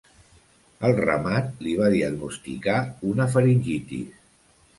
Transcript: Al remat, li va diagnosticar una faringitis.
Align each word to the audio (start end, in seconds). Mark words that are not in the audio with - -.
Al 0.87 0.95
remat, 0.99 1.51
li 1.65 1.73
va 1.81 1.89
diagnosticar 1.97 2.79
una 3.11 3.29
faringitis. 3.37 4.19